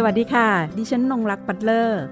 [0.00, 2.02] สวัสดีค่ะ ดิฉันนงรักปัตเลอร์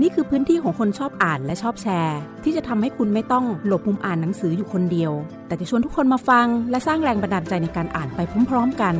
[0.00, 5.12] นี่คือพื้นที่ของคนชอบอ่านและชอบแชร์ ที่จะทำให้คุณไม่ต้องหลบมุมอ่านหนังสืออยู่คนเดียว
[5.46, 8.94] แต่จะชวนทุกคนมาฟัง และสร้างแรงบันดาลใจในการอ่านไปพร้อมๆกัน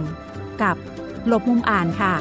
[0.62, 0.76] กับ
[1.26, 2.14] หลบมุมอ่านค่ะ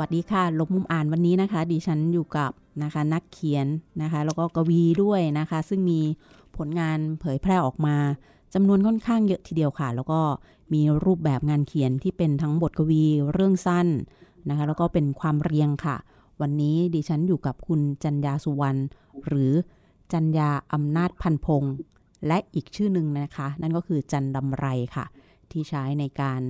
[0.00, 3.66] วัสดีค่ะ ลบมุมอ่านวันนี้นะคะ ดิฉันอยู่กับนะคะนักเขียน
[4.02, 6.00] นะคะ แล้วก็กวีด้วยนะคะ ซึ่งมี
[6.56, 7.96] ผลงานเผยแพร่ออกมา
[8.54, 10.20] จำนวนค่อนข้างเยอะทีเดียวค่ะ แล้วก็
[10.72, 13.88] มีรูปแบบงานเขียนที่เป็นทั้งบทกวีเรื่องสั้น
[14.48, 15.96] นะคะ แล้วก็เป็นความเรียงค่ะ
[16.40, 18.80] วันนี้ดิฉันอยู่กับคุณจันยาสุวรรณ
[19.26, 19.52] หรือ
[20.12, 21.74] จันยาอำนาจพันพงษ์
[22.26, 25.04] และอีกชื่อหนึ่งนะคะ นั่นก็คือจันดำไรค่ะ
[25.50, 26.40] ที่ใช้ในการ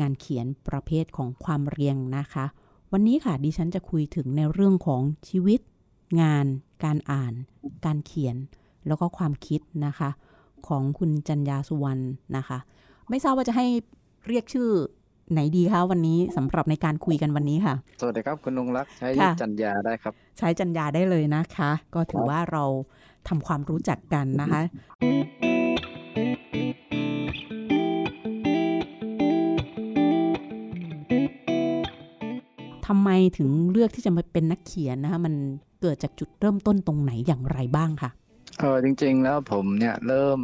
[0.00, 2.46] งานเขียนประเภทของความเรียงนะคะ
[2.92, 5.60] วันนี้ค่ะดิฉันจะคุยถึงในเรื่องของชีวิต
[6.20, 6.46] งาน
[6.84, 7.32] การอ่าน
[7.86, 8.36] การเขียน
[8.86, 10.10] แล้วก็ความคิดนะคะ
[10.68, 12.02] ของคุณจันยาสุวรรณ
[12.36, 12.58] นะคะ
[13.08, 13.66] ไม่ทราบว่าจะให้
[14.28, 14.68] เรียกชื่อ
[15.32, 22.64] ไหนดีคะวันนี้สำหรับในการคุยกันวันนี้ค่ะ สวัสดีครับคุณนงรักษ์ใช้ค่ะจัญญาได้ครับ ใช้จันยาได้เลยนะคะ ก็ถือว่าเรา
[23.28, 24.62] ทำความรู้จักกันนะคะ
[32.88, 35.34] ทำไมถึงเลือกที่จะมาเป็นนักเขียนนะคะมัน
[35.80, 38.10] เกิดจากจุดเริ่มต้นตรงไหนอย่างไรบ้างคะ
[38.58, 40.40] เออจริง ๆ แล้วผมเนี่ยเริ่ม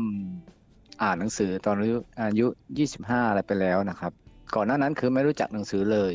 [1.02, 2.46] อ่านหนังสือตอนอายุอายุ
[2.88, 4.12] 25 อะไรไปแล้วนะครับ
[4.54, 6.14] ก่อนหน้านั้นคือไม่รู้จักหนังสือเลย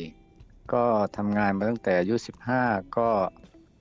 [0.72, 0.84] ก็
[1.16, 2.14] ทำงานมาตั้งแต่อายุ
[2.56, 3.08] 15 ก็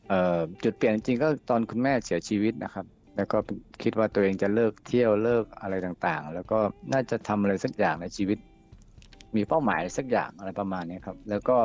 [0.09, 3.37] เอ่อจุดเปลี่ยนจริงๆก็ตอนคุณแม่เสียชีวิตนะครับ แล้วก็
[3.83, 6.59] คิดว่าตัวเองจะเลิกเที่ยวเลิกอะไรต่างๆ แล้วก็
[6.91, 8.37] น่าจะทำอะไรสักอย่างในชีวิต
[9.35, 11.57] มีเป้าหมายสักอย่างอะไรประมาณนี้ครับ แล้วก็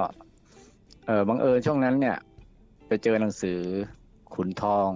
[1.07, 2.17] เออบังเอิญช่วงนั้นเนี่ย
[2.87, 3.61] ไปเจอหนังสือ
[4.35, 4.91] ขุนทอง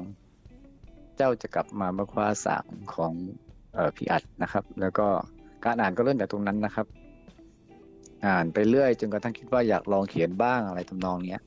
[1.16, 3.12] เจ้าจะกลับมาเมื่อคว้าสามของ
[3.74, 5.06] เออพี่อัดนะครับ แล้วก็
[5.64, 6.86] การอ่านก็เริ่มจากตรงนั้นนะครับ
[8.26, 11.42] อ่านไปเรื่อยจนกระทั่งคิดว่าอยากลองเขียนบ้างอะไรทำนองเนี้ย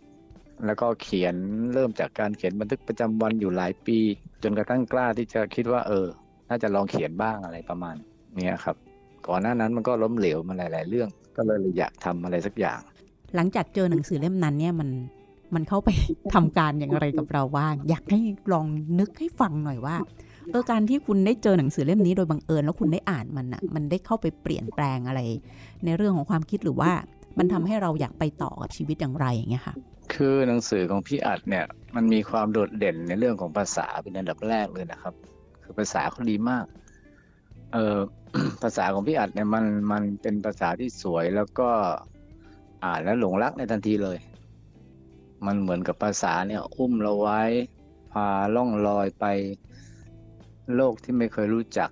[0.66, 1.36] แล้วก็เขียน
[1.74, 4.00] เริ่มจากการเขียนบันทึกประจำวันอยู่หลายปี
[4.44, 6.08] จนกระทั่งกล้าที่จะคิดว่า เออ
[6.50, 7.96] น่าจะลองเขียนบ้างอะไรประมาณ
[8.36, 8.76] เนี้ยครับ
[9.28, 12.80] ก่อนหน้านั้นมันก็ล้มเหลวมาหลาย ๆ เรื่อง ก็เลยอยากทำอะไรสักอย่าง
[13.36, 14.90] หลังจากเจอหนังสือเล่มนั้นเนี่ยมัน
[15.56, 15.90] มันเข้าไป
[16.34, 18.20] ทำการอย่างไรกับเราบ้าง อยากให้
[18.54, 18.66] ลอง
[19.00, 19.96] นึกให้ฟังหน่อยว่า
[20.52, 25.22] เออการที่คุณได้เจอหนังสือเล่มนี้โดยบังเอิญแล้วคุณได้อ่านมันอะมันได้เข้าไปเปลี่ยนแปลงอะไร
[25.86, 26.92] ในเรื่องของความคิดหรือว่า
[27.38, 29.76] มันทำให้เราอยากไปต่อกับชีวิตอย่างไรอย่างเงี้ยค่ะ
[30.14, 31.66] คือหนังสือของพี่อัดเนี่ย
[31.96, 35.14] มันมีความโดดเด่นในเรื่องของภาษาเป็นอันดับแรกเลยนะครับ
[35.64, 36.66] คือภาษาเขาดีมาก
[37.74, 37.98] เออ
[38.64, 41.70] ภาษาของพี่อัดเนี่ยมันมันเป็นภาษาที่สวยแล้วก็
[42.84, 44.18] อ่านแล้วหลงรักในทันทีเลย
[45.46, 47.42] มันเหมือนกับภาษาเนี่ยอุ้มเราไว้
[48.12, 49.26] พาล่องลอยไป
[50.76, 51.90] โลกที่ไม่เคยรู้จัก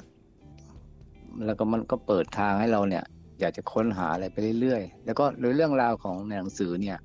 [1.46, 3.04] แล้วก็มันก็เปิดทางให้เราเนี่ย
[3.40, 6.98] อยากจะค้นหาอะไรไปเรื่อยๆ แล้วก็โดยเรื่องราวของในหนังสือเนี่ย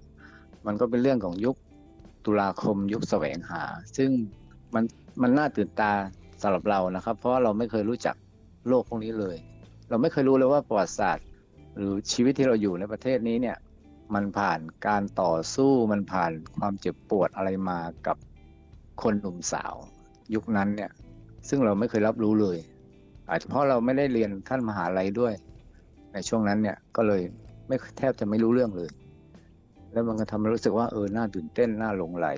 [0.66, 1.56] มันก็เป็นเรื่องของยุค
[2.24, 3.62] ตุลาคมยุคแสวงหา
[3.96, 4.10] ซึ่ง
[4.74, 4.84] มัน
[5.22, 5.92] มันน่าตื่นตา
[6.42, 8.16] สำหรับเรานะครับ เพราะเราไม่เคยรู้จัก
[8.68, 9.36] โลกพวกนี้เลย
[9.90, 11.26] เราไม่เคยรู้เลยว่าประวัติศาสตร์
[11.76, 13.56] หรือชีวิตที่เราอยู่ในประเทศนี้เนี่ย
[14.14, 18.16] มันผ่านการต่อสู้มันผ่านความเจ็บปวดอะไรมากับ
[19.02, 19.74] คนหนุ่มสาว
[20.34, 20.90] ยุคนั้นเนี่ย
[21.48, 22.58] ซึ่งเราไม่เคยรับรู้เลย
[23.30, 25.34] อาจจะเพราะเราไม่ได้เรียนขั้นมหาลัยด้วย
[26.12, 27.22] ในช่วงนั้นเนี่ยก็เลย
[27.66, 28.90] ไม่แทบจะไม่รู้เรื่องเลย
[29.92, 32.28] แล้วมันก็ทำให้รู้สึกว่าเออน่าตื่นเต้นน่าหลงไหล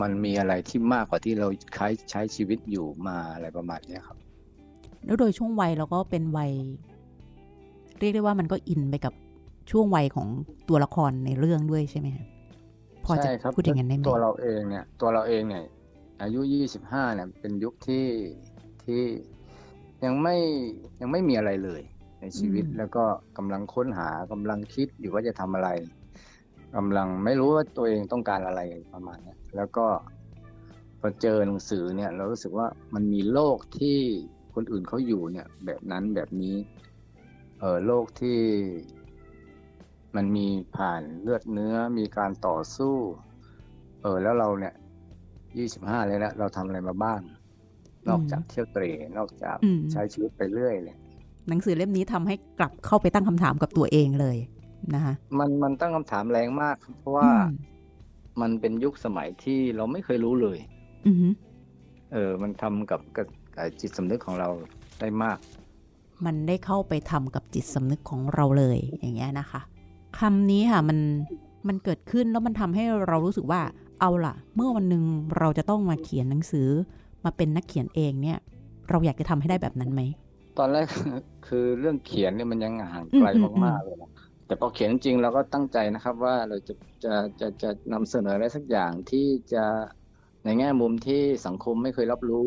[0.00, 4.18] มันมีอะไรที่มากกว่าที่เราใช้ใช้ชีวิตอยู่มาอะไรประมาณนี้ครับ
[5.04, 6.52] แล้วโดยช่วงวัยเราก็เป็นวัย
[7.98, 9.14] เรียกได้ว่ามันก็อินไปกับ
[9.72, 10.28] ช่วงวัยของ
[10.68, 12.26] ตัวละครในเรื่องด้วยใช่ไหมคะ
[13.04, 15.64] พอจะใช่ครับพูดอย่างนั้นได้ไหมตัวเราเองเนี่ยตัวเราเองเนี่ย
[16.22, 18.06] อายุยี่สิบห้าเนี่ยเป็นยุคที่
[18.84, 19.02] ที่
[20.04, 20.36] ยังไม่
[21.00, 21.82] ยังไม่มีอะไรเลย
[22.20, 23.04] ในชีวิตแล้วก็
[23.38, 25.68] กำลังค้นหากำลังคิดอยู่ว่าจะทำอะไร
[26.76, 28.60] กำลังไม่รู้ว่าตัวเองต้องการอะไร
[28.92, 29.86] ประมาณเนี้ยแล้วก็
[31.00, 33.98] พอเจอหนังสือเนี่ย เรารู้สึกว่ามันมีโลกที่
[34.54, 36.56] คนอื่นเขาอยู่เนี่ย แบบนั้นแบบนี้
[37.60, 38.38] เออโลกที่
[40.16, 42.96] มันมีผ่านเลือดเนื้อมีการต่อสู้
[44.02, 44.74] เออแล้วเราเนี่ย
[45.58, 47.20] ยี่สิบห้าเลยนะเราทำอะไรมาบ้าง
[48.08, 50.96] นอกจากเที่ยวเตร่นอกจากอืมใช้ชีวิตไปเรื่อยเลย
[51.48, 54.36] หนังสือเล่มนี้ทำให้กลับเข้าไปตั้งคำถามกับตัวเองเลย
[54.94, 57.56] นะคะมันมันตั้งคำถามแรงมากครับเพราะว่าอืม
[58.40, 60.58] มันเป็นยุคสมัยที่เราไม่เคยรู้เลย
[61.06, 61.32] อือหือ
[62.12, 63.26] เออ มันทำกับกับ
[63.56, 64.48] กับจิตสำนึกของเรา
[65.00, 65.38] ได้มาก
[66.24, 69.60] มันได้เข้าไปทำกับจิตสำนึกของเราเลยอย่างเงี้ยนะคะ
[70.18, 70.98] คำนี้ค่ะมัน
[71.68, 73.60] มันเกิดขึ้นแล้วมันทำให้เรารู้สึกว่า
[74.00, 75.04] เอาล่ะ เมื่อวันหนึ่ง
[75.38, 76.68] เราจะต้องมาเขียนหนังสือ
[77.24, 78.38] มาเป็นนักเขียนเองเนี่ย
[78.90, 80.02] เราอยากจะทำให้ได้แบบนั้นไหม
[80.58, 80.86] ตอนแรก
[81.46, 84.10] คือเรื่องเขียนเนี่ยมันยังห่างไกลมอืมากๆเลยนะ
[84.46, 86.74] แต่พอเขียนจริงเราก็ตั้งใจนะครับว่าเราจะ
[87.04, 89.64] จะจะจะนำเสนออะไรสักอย่างที่จะ
[90.44, 92.46] ในแง่มุมที่สังคมไม่เคยรับรู้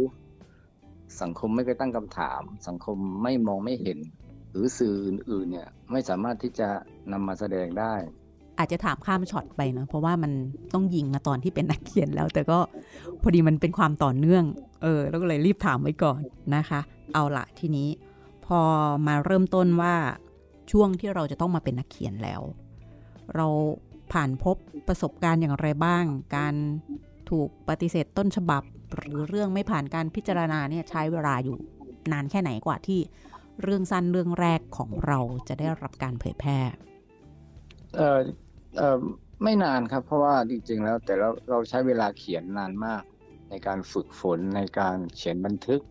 [1.21, 3.99] สังคมไม่เคยตั้งคำถาม สังคมไม่มองไม่เห็น
[4.55, 6.69] หรือสื่ออื่นๆเนี่ยไม่สามารถที่จะ
[7.11, 7.93] นำมาแสดงได้
[8.59, 10.31] อาจจะถามข้ามช็อตไปนะเพราะว่ามัน
[10.73, 12.59] ต้องยิงมาตอนที่เป็นนักเขียนแล้ว แต่ก็
[13.21, 14.43] พอดีมันเป็นความต่อเนื่อง
[14.83, 16.21] เออแล้วก็เลยรีบถามไว้ก่อน
[16.55, 16.79] นะคะ
[17.13, 17.89] เอาละทีนี้
[18.45, 18.59] พอ
[19.07, 19.95] มาเริ่มต้นว่า
[20.71, 22.41] ช่วงที่เราจะต้องมาเป็นนักเขียนแล้ว
[23.35, 23.47] เรา
[24.11, 24.55] ผ่านพบ
[24.87, 26.03] ประสบการณ์อย่างไรบ้าง
[26.37, 26.53] การ
[27.29, 28.63] ถูกปฏิเสธต้นฉบับ
[28.95, 31.55] หรือเรื่องไม่ผ่านการพิจารณาเนี่ยใช้เวลาอยู่
[32.11, 32.99] นานแค่ไหนกว่าที่
[33.61, 36.59] เรื่องสั้นเรื่องแรกของเราจะได้รับการเผยแพร่
[37.95, 38.19] เออ
[38.77, 38.99] เออ
[39.43, 43.03] ไม่นานครับ เพราะว่าจริงๆแล้วแต่เราเราใช้เวลาเขียนนานมาก
[43.49, 45.81] ในการฝึกฝนในการเขียนบันทึก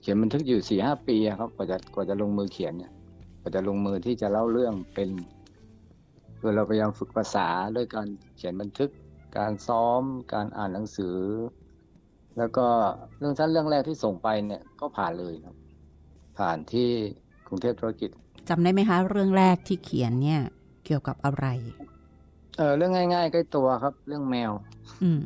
[0.00, 2.92] เขียนบันทึกอยู่สี่ห้าปีครับกว่าจะกว่าจะลงมือเขียนเนี่ย
[3.40, 5.10] กว่าจะลงมือที่จะเล่าเรื่องเป็น
[6.38, 8.90] คือเราพยายามฝึกภาษาด้วยการเขียนบันทึก
[9.38, 10.02] การซ้อม
[10.34, 11.18] การอ่านหนังสือ
[12.38, 12.66] แล้วก็
[13.18, 15.56] เรื่องสั้นเรื่องแรกที่ส่งไปเนี่ยก็ผ่านเลยครับ
[16.38, 16.90] ผ่านที่
[17.46, 18.10] กรุงเทพธุรกิจ
[18.48, 20.40] จำได้ไหมคะ เรื่องแรกที่เขียนเนี่ย
[20.84, 21.46] เกี่ยวกับอะไร
[22.56, 24.52] เออเรื่องง่ายๆใกล้ตัวครับ เรื่องแมว
[25.02, 25.20] อืม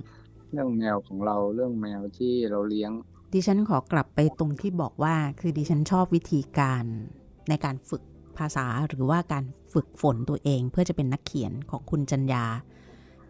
[0.53, 2.91] เรื่องแมวของเราเรื่องแมวที่เราเลี้ยง
[3.33, 6.85] ดิฉันขอกลับไปตรงที่บอกว่า คือดิฉันชอบวิธีการ
[7.49, 8.03] ในการฝึก
[8.39, 12.45] ภาษาหรือว่าการฝึกฝนตัวเอง เพื่อจะเป็นนักเขียนของคุณจัญญา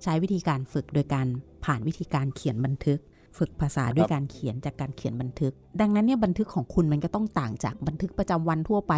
[0.03, 1.27] ใช้วิธีการฝึกโดยการ
[1.65, 3.01] ผ่านวิธีการเขียนบันทึก
[3.39, 8.93] ฝึกภาษาด้วยการเขียนจากการเขียนบันทึก ดังนั้นเนี่ยบันทึกของคุณมันก็ต้องต่างจากบันทึกประจำวันทั่วไป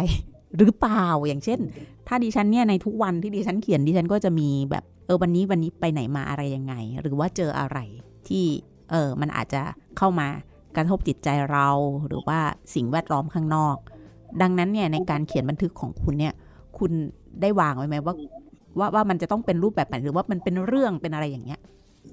[0.57, 1.59] หรือเปล่าอย่างเช่น
[2.07, 7.77] ถ้าดิฉันเนี่ยในทุกวันที่ดิฉันเขียนดิฉันก็จะมีแบบเออวันนี้วันนี้ไปไหนมาอะไรยังไง หรือว่าเจออะไร
[8.27, 8.43] ที่
[8.91, 9.61] เออมันอาจจะ
[9.97, 10.27] เข้ามา
[10.75, 11.69] กระทบจิตใจเรา
[12.07, 12.39] หรือว่า
[12.75, 13.77] สิ่งแวดล้อมข้างนอก
[14.41, 16.33] ดังนั้นเนี่ยในการเขียนบันทึกของคุณเนี่ย
[16.77, 16.91] คุณ
[17.41, 18.15] ได้วางไว้ไหมว่า
[18.79, 21.59] ว่าว่ามันจะต้องเป็นรูปแบบไหนหรือว่ามันเป็นเรื่องเป็นอะไรอย่างเงี้ย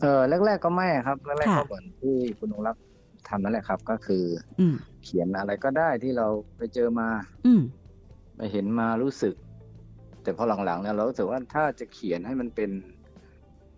[0.00, 2.82] เออแรก ๆ ก็ไม่ครับแรกๆค่ะก็เหมือนที่คุณนงรักษ์
[3.28, 4.25] ทำนั่นแหละครับ ก็คือ
[4.60, 6.26] อืมเขียนอะไรก็ได้ที่เรา
[6.56, 7.08] ไปเจอมา
[7.46, 7.62] อืม
[8.37, 9.34] ไปเห็นมารู้สึก
[10.22, 12.70] แต่พอหลังๆเนี่ยเรารู้สึกว่าถ้าจะเขียนให้มันเป็น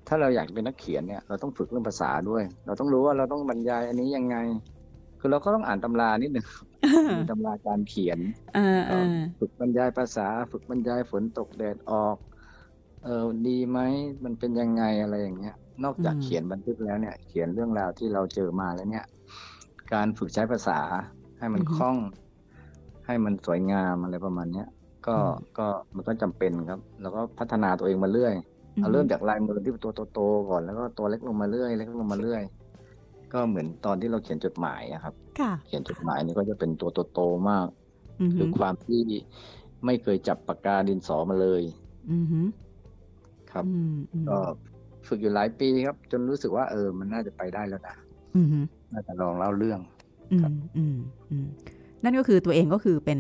[0.09, 4.37] ถ้าเราอยากเป็นนักเขียนเนี่ย เราต้องฝึกเรื่องภาษาด้วย เราต้องรู้ว่าเราต้องบรรยายอันนี้ยังไง
[5.21, 6.47] คือเราก็ต้องอ่านตำรานิดหนึ่ง
[7.17, 8.19] มีตำราการเขียน
[8.55, 9.07] เออเออ
[9.39, 12.17] ฝึกบรรยายภาษา ฝึกบรรยายฝนตกแดดออก
[13.05, 13.79] เออดีไหม
[14.25, 19.05] มันเป็นยังไงอะไรอย่างเงี้ย นอกจากเขียนบันทึกแล้วเนี่ย เขียนเรื่องราวที่เราเจอมาแล้วเนี่ย
[19.93, 20.79] การฝึกใช้ภาษา
[21.39, 21.99] ให้มันคล่อง
[23.07, 24.67] ให้มันสวยงามอะไรประมาณเนี้ย
[25.07, 25.17] ก็
[25.59, 25.67] ก็
[25.97, 28.35] มันก็จำเป็นครับ แล้วก็พัฒนาตัวเองมาเรื่อย
[28.79, 32.43] เอาเริ่มจากลายมือที่ตัวโตๆก่อนแล้วก็ตัวเล็กลงมาเรื่อยเล็กลงมาเรื่อย
[33.33, 37.67] ก็เหมือนตอนที่เราเขียนจดหมายอะครับค่ะเขียนจดหมายนี่ก็จะเป็นตัวโตๆมาก
[38.21, 38.99] อือคืหืออความที่
[39.85, 41.63] ไม่เคยจับปากกาดินสอมาเลย
[42.11, 42.47] อือหือ
[43.51, 44.39] ครับอืมอืมก็
[45.09, 47.97] ฝึกอยู่หลายปีครับ จนรู้สึกว่าเออ มันน่าจะไปได้แล้วนะ
[48.37, 49.81] อือหือน่าจะลองเล่าเรื่อง
[50.33, 50.97] อืครับมอืม
[51.31, 51.47] อืม
[52.05, 53.19] นั่นก็คือตัวเองก็คือเป็น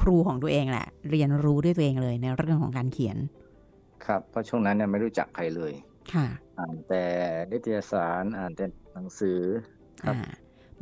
[0.00, 3.16] ครูของตัวเองแหละ เรียนรู้ด้วยตัวเองเลยในเรื่องของการเขียน
[4.06, 5.72] ครับ เพราะช่วงนั้นเนี่ยไม่รู้จักใครเลย
[6.14, 6.26] ค่ะ
[6.58, 7.04] อ่านแต่
[7.52, 9.38] นิตยสารอ่านแต่หนังสือ
[10.02, 10.32] ครับอ่า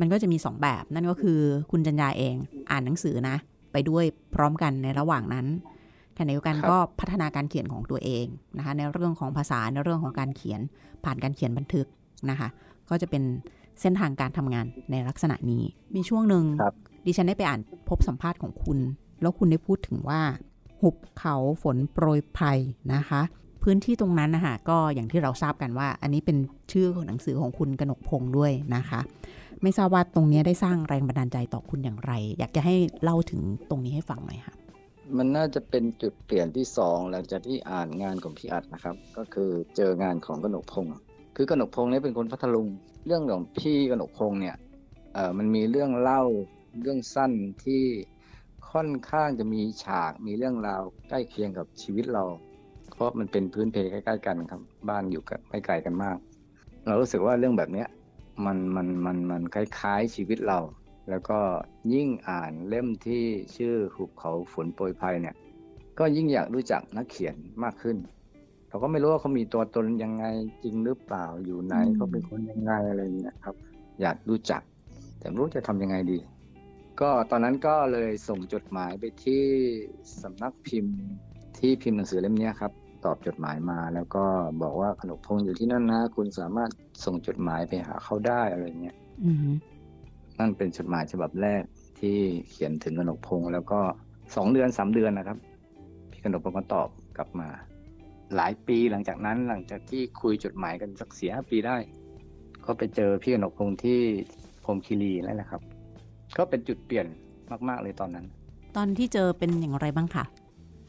[0.01, 1.41] มันก็จะมีสองแบบนั่นก็คือ
[1.71, 2.35] คุณจัญญาเอง
[2.71, 3.37] อ่านหนังสือนะ
[3.73, 4.05] ไปด้วย
[4.35, 5.47] พร้อมกันในระหว่างนั้น
[6.17, 8.27] ขณะเดียวกันก็พัฒนาการเขียนของตัวเอง
[8.57, 10.61] นะคะในเรื่องของภาษาในเรื่องของการเขียน
[11.05, 11.87] ผ่านการเขียนบันทึก
[12.31, 12.49] นะคะ
[12.91, 13.23] ก็จะเป็น
[13.81, 15.63] เส้นทางการทำงานในลักษณะนี้
[15.95, 16.75] มีช่วงหนึ่งครับ
[17.07, 18.79] ดิฉันได้ไปอ่านพบสัมภาษณ์ของคุณ
[19.21, 20.21] แล้วคุณได้พูดถึงว่า
[20.81, 22.47] หุบเขาฝนโปรยไพร
[22.95, 23.23] นะคะ
[23.63, 26.37] พื้นที่ตรงนั้นนะคะก็อย่างที่เราทราบกันว่า อันนี้เป็น
[26.73, 29.01] ชื่อของหนังสือของคุณกนกพงศ์ด้วยนะคะ
[29.63, 33.41] ไม่ทราบว่าตรงนี้ได้สร้างแรงบันดาลใจต่อคุณอย่างไร อยากจะให้เล่าถึง
[33.71, 34.55] ตรงนี้ให้ฟังหน่อยค่ะ
[35.17, 40.97] มันน่าจะเป็นจุดเปลี่ยนที่สองหลังจากที่อ่านงานของพี่อัดนะครับ ก็คือเจองานของกนกพงศ์
[41.37, 42.69] คือกนกพงศ์เนี่ยเป็นคนพัทลุง
[43.07, 44.57] เรื่องของพี่กนกพงศ์เนี่ย
[45.15, 46.23] เออมันมีเรื่องเล่า
[46.81, 47.33] เรื่องสั้น
[47.65, 47.83] ที่
[48.71, 52.25] ค่อนข้างจะมีฉากมีเรื่องราวใกล้เคียงกับชีวิตเรา
[52.95, 56.19] เพราะมันเป็นพื้นเพใกล้ๆกันครับบ้านอยู่กันไม่ไกลกันมาก
[56.87, 57.89] เรารู้สึกว่าเรื่องแบบเนี้ย
[58.47, 60.59] มันมันมันมันคล้ายๆชีวิตเรา
[61.11, 61.39] แล้วก็
[61.95, 63.25] ยิ่งอ่านเล่มที่
[63.57, 65.35] ชื่อหุบเขาฝนโปรยภัยเนี่ย
[65.99, 67.97] ก็ยิ่งอยากรู้จักนักเขียนมากขึ้น
[68.69, 70.25] เราก็ไม่รู้ว่าเขามีตัวตนยังไง
[70.65, 73.55] จริงหรือเปล่าอยู่ไหนอืมเขาเป็นคนยังไงอะไรอย่างเงี้ยครับ
[74.01, 74.63] อยากรู้จัก
[75.19, 76.19] แต่ไม่รู้จะทำยังไงดี
[77.01, 79.45] ก็ตอนนั้นก็เลยส่งจดหมายไปที่
[80.23, 80.97] สำนักพิมพ์
[81.59, 82.73] ที่พิมพ์หนังสือเล่มเนี้ยครับ
[83.05, 84.25] ตอบจดหมายมาแล้วก็
[84.63, 86.71] บอกว่าขนมพงอยู่ที่นั่นนะ คุณสามารถ
[87.05, 89.53] ส่งจดหมายไปหาเขาได้อะไรเงี้ยอืม
[90.41, 91.63] นั่นเป็นจดหมายฉบับแรก
[92.01, 92.17] ที่
[92.51, 93.81] เขียนถึงกนกพงศ์แล้วก็
[94.37, 95.39] สองเดือนสามเดือนนะครับ
[96.11, 97.49] พี่กนกพงศ์ก็ตอบกลับมา
[98.37, 101.77] หลายปีหลังจากนั้นหลังจากที่คุยจดหมายกันสักสี่ห้าปีได้
[102.65, 104.01] ก็ไปเจอพี่กนกพงศ์ที่
[104.65, 105.63] พรหมคีรีนั่นแหละครับ
[106.37, 107.07] ก็เป็นจุดเปลี่ยน
[107.69, 108.27] มาก ๆเลยตอนนั้น
[108.77, 110.25] ตอนที่เจอเป็นอย่างไรบ้างคะ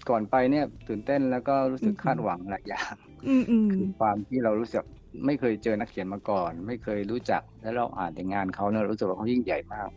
[0.09, 2.93] ก่อนไปเนี่ยตื่นเต้นแล้วก็รู้สึกอืมคาดหวังหลายอย่าง
[3.27, 4.83] อืมอืมคือความที่เรารู้สึก
[5.25, 9.89] ไม่เคยเจอนักเขียนมาก่อน ไม่เคยรู้จัก แล้วเราอ่านแต่งานเขาเนี่ยรู้สึกว่าเขายิ่งใหญ่มาก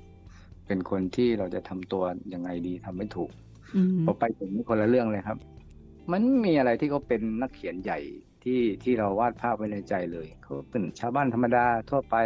[0.67, 2.03] เป็นคนที่เราจะทำตัว
[2.35, 3.31] ยังไงดีทำไม่ถูก
[3.77, 5.39] อืมพอไปถึงคนละเรื่องเลยครับ
[6.11, 7.99] มันไม่มีอะไรที่เขาเป็นนักเขียนใหญ่
[8.43, 12.17] ที่ที่เราวาดภาพไว้ในใจเลยเขาเป็นชาวบ้านธรรมดาทั่วไป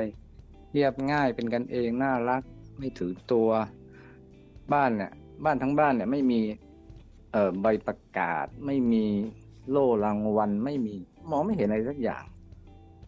[0.72, 2.42] เรียบง่ายเป็นกันเองน่ารัก
[2.78, 3.48] ไม่ถือตัว
[4.72, 5.12] บ้านเนี่ย
[5.44, 6.40] บ้านทั้งบ้านเนี่ย ไม่มี
[7.32, 9.04] เอ่อใบประกาศ ไม่มี
[9.70, 10.94] โล่รางวัลไม่มี
[11.30, 12.24] มองไม่เห็นอะไรสักอย่าง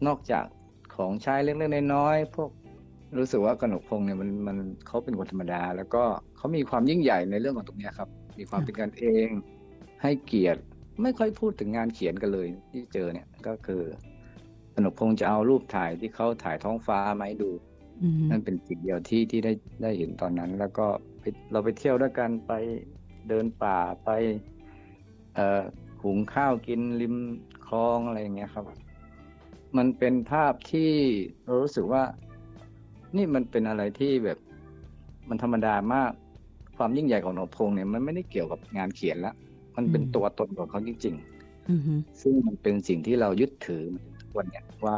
[0.07, 0.45] นอกจาก
[0.95, 2.49] ของใช้เล็กๆน้อยๆพวก
[3.17, 6.03] รู้สึกว่ากนกพงษ์เนี่ยมันมันเขาเป็นคนธรรมดา แล้วก็
[6.37, 9.27] เขามีความยิ่งใหญ่ในเรื่องของตรงเนี้ยครับ มีความเป็นกันเอง
[10.01, 10.61] ให้เกียรติ
[11.01, 13.83] ไม่ค่อยพูดถึงงานเขียนกันเลยที่เจอเนี่ยก็คือ
[14.73, 17.51] กนกพงษ์จะเอารูปถ่ายที่เขาถ่ายท้องฟ้ามาให้ดู
[18.01, 20.87] อืมนั่นเป็นสิ่งเดียวที่ที่ได้ได้เห็นตอนนั้น แล้วก็
[21.19, 22.53] ไปเราไปเที่ยวด้วยกันไป
[23.29, 24.09] เดินป่าไป
[25.35, 25.61] เอ่อ
[26.03, 27.15] หุงข้าวกินริม
[27.67, 28.65] คลองอะไรอย่างเงี้ยครับ
[29.77, 30.91] มันเป็นภาพที่
[31.43, 32.03] เรารู้สึกว่า
[33.17, 34.37] นี่มันเป็นอะไรที่แบบ
[35.29, 36.11] มันธรรมดามาก
[36.77, 39.33] ความยิ่งใหญ่ของหนพงษ์เนี่ยมันไม่ได้เกี่ยวกับงานเขียนละ
[39.75, 41.81] มันเป็นตัวตนของเขาจริงๆอืม
[42.21, 44.97] ซึ่งมันเป็นสิ่งที่เรายึดถือมาทุกวันเนี่ยว่า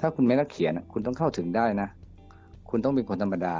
[0.00, 1.88] ถ้าคุณไม่นักเขียนอะคุณต้องเข้าถึงได้นะ
[2.70, 3.56] คุณต้องเป็นคนธรรมดา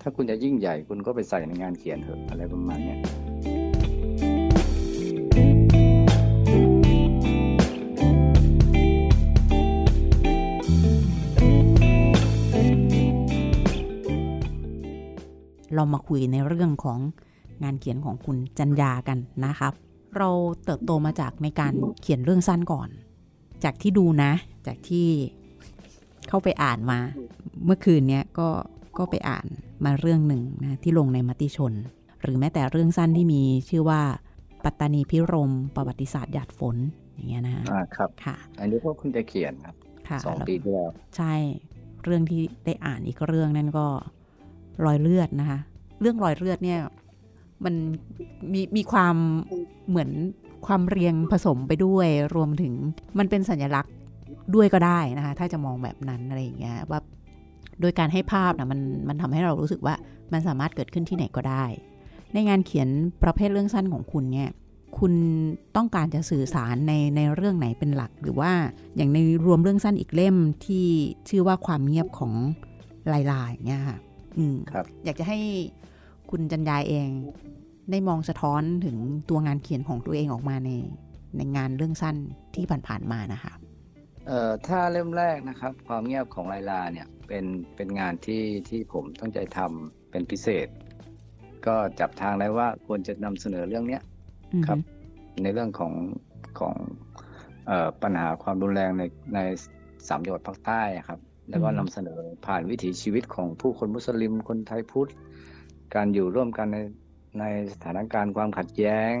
[0.00, 2.96] ถ้าคุณจะยิ่งใหญ่คุณก็ไปใส่ในงานเขียนเถอะอะไรประมาณเนี้
[15.76, 16.98] เรามาคุยในเรื่องของ
[17.62, 19.72] งานเขียนของคุณจันยากันนะครับ
[20.16, 20.30] เรา
[20.64, 22.88] เติบโตมาจากในการเขียนเรื่องสั้นก่อน
[23.64, 24.32] จากที่ดูนะ
[24.66, 25.06] จากที่
[26.28, 26.98] เข้าไปอ่านมา
[27.64, 28.48] เมื่อคืนเนี้ยก็
[28.98, 29.46] ก็ไปอ่าน
[29.84, 31.72] มาเรื่องหนึ่งนะที่ลงในมติชน
[32.20, 34.00] หรือแม้แต่เรื่องสั้นที่มีชื่อว่า
[34.64, 36.76] ปัตตานีพิรม ประวัติศาสตร์หยาดฝน
[37.14, 39.74] อย่างเงี้ยนะฮะอ่าครับค่ะ อันนี้ก็คุณจะเขียนครับ
[40.08, 41.34] ค่ะสองแล้วปีที่แล้วใช่
[42.04, 43.86] เรื่องที่ได้อ่านอีกเรื่องนั่นก็
[44.84, 45.58] รอยเลือดนะคะ
[46.00, 46.80] เรื่องรอยเลือดเนี่ย
[47.64, 47.74] มัน
[48.52, 49.16] มีมีความ
[49.88, 50.10] เหมือน
[50.66, 52.72] ความเรียงผสมไปด้วยรวมถึง
[53.18, 53.92] มันเป็นสัญลักษณ์
[54.54, 57.00] ด้วยก็ได้นะคะ ถ้าจะมองแบบนั้นอะไรอย่างเงี้ยว่า
[57.80, 59.94] โดยการให้ภาพนะมันมันทำให้เรารู้สึกว่า
[60.32, 61.64] มันสามารถเกิดขึ้นที่ไหนก็ได้
[62.32, 62.88] ในงานเขียน
[63.22, 64.50] ประเภทเรื่องสั้นของคุณเนี่ย
[64.98, 65.12] คุณ
[65.76, 68.52] ต้องการจะสื่อสารในในเรื่องไหนเป็นหลัก หรือว่า
[68.96, 70.86] อย่างในรวมเรื่องสั้นอีกเล่มที่
[71.28, 72.32] ชื่อว่าความเงียบของ
[73.12, 73.98] ลายลายอย่างเงี้ยค่ะ
[74.72, 75.38] ครับ อยากจะให้
[76.30, 77.08] คุณจันยายเอง
[77.90, 78.96] ได้มองสะท้อนถึง
[79.30, 80.70] ตัวงานเขียนของตัวเองออกมาใน
[81.36, 82.16] ในงานเรื่องสั้น
[82.54, 83.52] ที่ผ่านๆมานะคะ
[84.26, 87.44] เอ่อถ้าเล่มแรกนะครับ ความเงียบของไลลาเนี่ยเป็น
[87.76, 90.68] เป็นงานที่ที่ผมตั้งใจทำเป็นพิเศษ
[91.66, 94.02] ก็จับทางได้ว่าควรจะนำเสนอเรื่องเนี้ย
[94.52, 94.78] อืมครับ
[95.42, 95.92] ในเรื่องของ
[96.60, 96.74] ของ
[97.66, 99.02] เอ่อปัญหาความรุนแรงใน
[99.34, 99.40] ใน
[100.08, 105.10] สามจังหวัดภาคใต้อะครับ แล้วก็นำเสนอผ่านวิถีชีวิตของผู้คนมุสลิมคนไทยพุทธ
[105.94, 106.78] การอยู่ร่วมกันใน
[107.40, 109.12] ในสถานการณ์ความขัดแย้ง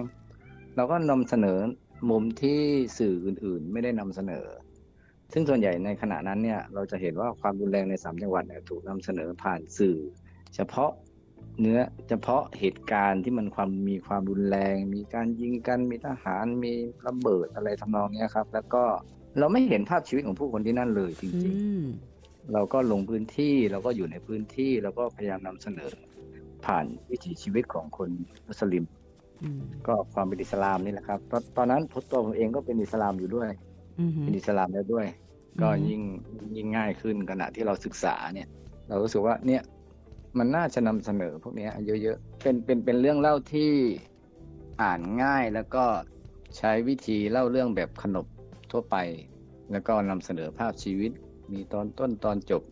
[0.76, 1.58] เราก็นำเสนอ
[2.10, 2.60] มุมที่
[2.98, 4.46] สื่ออื่นๆ ไม่ได้นำเสนอ
[5.32, 9.96] ซึ่งส่วนใหญ่ในขณะนั้นเนี่ยเราจะเห็นว่าความรุนแรงในสามจังหวัดเนี่ยถูกนำเสนอผ่านสื่อ
[10.54, 10.90] เฉพาะ
[11.60, 16.72] เนื้อเฉพาะเหตุการณ์ที่มันความมีความรุนแรง มีการยิงกันมีทหารมี
[17.06, 18.82] ระเบิดอะไรทำนองเนี้ยครับ แล้วก็
[19.38, 22.15] เราไม่เห็นภาพชีวิตของผู้คนที่นั่นเลยจอืริงมๆ
[22.52, 25.90] เราก็ลงพื้นที่เราก็อยู่ในพื้นที่เราก็พยายามนำเสนอ
[26.64, 28.08] ผ่านวิถีชีวิตของคน
[28.46, 28.84] มุสลิม
[29.42, 33.50] อืมก็ความเป็นอิสลามนี่แหละครับ ตอนตอนนั้นตัวผมเองก็เป็นอิสลามอยู่ด้วย
[33.98, 35.06] อืมเป็นอิสลามแล้วด้วย
[35.60, 36.02] ก็อืมยิ่ง
[36.56, 38.48] ยิ่งง่ายขึ้นขณะที่เราศึกษาเนี่ย
[38.88, 39.62] เรารู้สึกว่าเนี่ย
[40.38, 41.72] มันน่าจะนำเสนอพวกเนี้ย
[42.02, 43.72] เยอะๆ เป็นเป็นเป็นเรื่องเล่าที่
[44.82, 45.84] อ่านง่ายแล้วก็
[46.56, 48.26] ใช้วิธีเล่าเรื่องแบบขนบ
[48.70, 48.96] ทั่วไป
[49.72, 51.10] แล้วก็นำเสนอภาพชีวิต
[51.52, 52.62] มีตอนต้นตอนจบ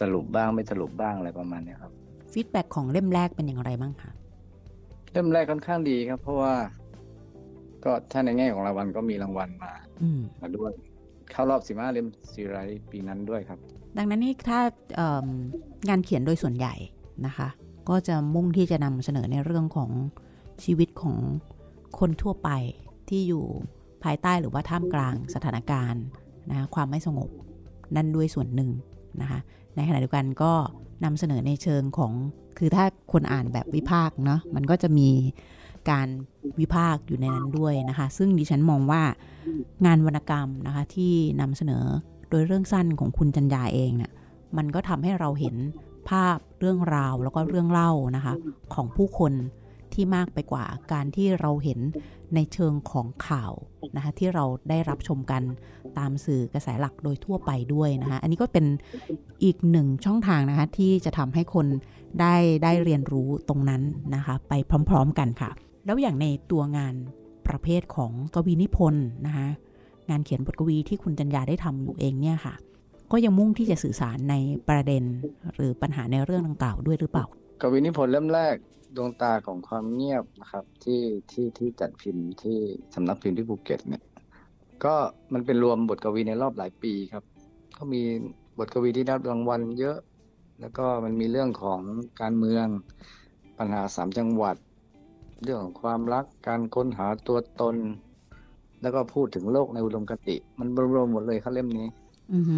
[0.00, 1.92] สรุปบ้างไม่สรุปบ้างอะไรประมาณเนี้ยครับ
[2.32, 4.10] feedback ของเล่มแรกเป็นอย่างไรบ้างคะ
[5.12, 6.54] เล่มแรกค่อนข้างดีครับ เพราะว่า
[7.84, 10.72] ก็ถ้าในแง่ของรางวัลก็มีรางวัลมาอืมมาด้วย
[11.30, 13.58] เข้ารอบสิบห้าเล่มซีไรส์ปีนั้นด้วยครับ
[13.96, 14.60] ดังนั้นนี่ถ้า
[14.94, 15.26] เอิ่ม
[15.88, 16.74] งานเขียนโดยส่วนใหญ่
[17.26, 17.48] นะคะ
[17.88, 19.90] ก็จะมุ่งที่จะนำเสนอในเรื่องของ
[20.64, 21.16] ชีวิตของ
[21.98, 22.50] คนทั่วไป
[23.08, 23.44] ที่อยู่
[24.04, 26.04] ภายใต้หรือว่าท่ามกลางสถานการณ์
[26.50, 27.30] นะความไม่สงบ
[27.96, 28.70] นั่นด้วยส่วนหนึ่ง
[29.20, 29.38] นะคะ
[29.76, 30.52] ในขณะเดียวกันก็
[31.04, 32.12] นำเสนอในเชิงของ
[32.58, 35.08] คือถ้าคนอ่านแบบวิพากเนาะมันก็จะมี
[35.90, 36.08] การ
[36.60, 39.02] วิพากอยู่ในนั้นด้วยนะคะ ซึ่งดิฉันมองว่า
[39.86, 41.84] งานวรรณกรรมนะคะที่นำเสนอ
[42.30, 44.12] โดยเรื่องสั้นของคุณจันยาเองเนี่ย
[44.56, 45.56] มันก็ทำให้เราเห็น
[46.08, 48.34] ภาพเรื่องราวแล้วก็เรื่องเล่านะคะ
[48.74, 49.32] ของผู้คน
[49.94, 51.80] ที่มากไปกว่าการที่เราเห็น
[52.34, 53.52] ในเชิงของข่าว
[53.96, 55.42] นะคะที่เราได้รับชมกัน
[55.98, 58.66] ตามสื่อกระแสหลักโดยทั่วไปด้วยนะคะอันนี้ก็เป็น
[59.44, 61.66] อีกหนึ่งช่องทางนะคะที่จะทำให้คน
[62.20, 63.82] ได้ได้เรียนรู้ตรงนั้น
[64.14, 64.52] นะคะไป
[64.88, 65.50] พร้อมๆกันค่ะ
[65.86, 66.94] แล้วอย่างในตัวงาน
[67.48, 69.46] ประเภทของกวีนิพนธ์นะคะ
[70.10, 72.54] งานเขียนบทกวีที่คุณจัญญาได้ทำอยู่เองเนี่ยค่ะ
[73.12, 74.34] ก็ยังมุ่งที่จะสื่อสารใน
[74.68, 75.02] ประเด็น
[75.54, 77.26] หรือปัญหาในเรื่องดังกล่าวด้วยหรือเปล่า
[77.60, 78.56] กวีนิพนธ์เล่มแรก
[78.96, 82.58] ดวงตาของความเงียบนะครับ ที่ที่ที่จัดพิมพ์ที่
[82.94, 84.02] สำนักพิมพ์ที่ภูเก็ตเนี่ย
[84.84, 84.94] ก็
[85.32, 87.24] มันเป็นรวมบทกวีในรอบหลายปีครับ
[87.76, 88.02] ก็มี
[88.58, 89.98] บทกวีที่ได้รางวัลเยอะ
[90.60, 91.80] แล้วก็มันมีเรื่องของ
[92.20, 92.66] การเมือง
[93.58, 94.56] ปัญหาสามจังหวัด
[95.42, 97.76] เรื่องของความรักการค้นหาตัวตน
[98.82, 101.88] แล้วก็พูดถึงโลกในอุดมคติ มันรวมหมดเลยครับเล่มนี้
[102.34, 102.56] อือฮึ